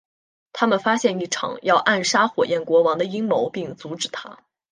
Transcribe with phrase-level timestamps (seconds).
[0.51, 4.39] 他们发现一场要暗杀火焰国王的阴谋并阻止它。